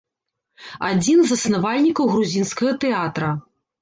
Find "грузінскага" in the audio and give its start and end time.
2.15-2.73